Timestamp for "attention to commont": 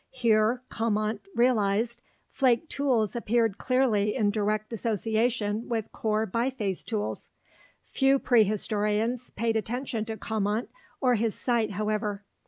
9.55-10.69